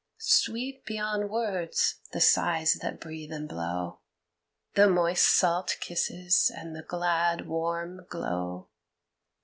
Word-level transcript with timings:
Sweet 0.17 0.83
beyond 0.83 1.29
words 1.29 1.99
the 2.11 2.19
sighs 2.19 2.73
that 2.81 2.99
breathe 2.99 3.31
and 3.31 3.47
blow, 3.47 3.99
The 4.73 4.87
moist 4.89 5.25
salt 5.37 5.77
kisses, 5.79 6.51
and 6.55 6.75
the 6.75 6.81
glad 6.81 7.47
warm 7.47 8.07
glow. 8.09 8.69